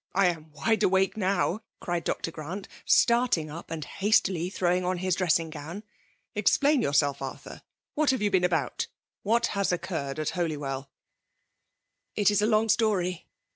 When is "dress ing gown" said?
5.16-5.82